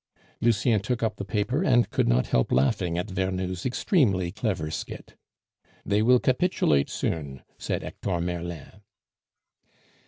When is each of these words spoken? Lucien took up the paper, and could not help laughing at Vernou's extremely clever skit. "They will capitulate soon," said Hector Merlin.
Lucien 0.41 0.79
took 0.81 1.03
up 1.03 1.17
the 1.17 1.23
paper, 1.23 1.61
and 1.63 1.91
could 1.91 2.07
not 2.07 2.25
help 2.25 2.51
laughing 2.51 2.97
at 2.97 3.05
Vernou's 3.05 3.67
extremely 3.67 4.31
clever 4.31 4.71
skit. 4.71 5.15
"They 5.85 6.01
will 6.01 6.19
capitulate 6.19 6.89
soon," 6.89 7.43
said 7.59 7.83
Hector 7.83 8.19
Merlin. 8.19 8.81